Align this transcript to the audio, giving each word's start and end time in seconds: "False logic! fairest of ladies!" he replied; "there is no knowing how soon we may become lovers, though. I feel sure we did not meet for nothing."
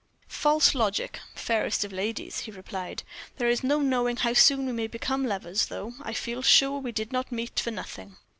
"False 0.27 0.73
logic! 0.73 1.19
fairest 1.35 1.83
of 1.83 1.93
ladies!" 1.93 2.39
he 2.39 2.51
replied; 2.51 3.03
"there 3.37 3.47
is 3.49 3.63
no 3.63 3.77
knowing 3.81 4.17
how 4.17 4.33
soon 4.33 4.65
we 4.65 4.71
may 4.71 4.87
become 4.87 5.27
lovers, 5.27 5.67
though. 5.67 5.93
I 6.01 6.11
feel 6.13 6.41
sure 6.41 6.79
we 6.79 6.91
did 6.91 7.11
not 7.11 7.31
meet 7.31 7.59
for 7.59 7.69
nothing." 7.69 8.15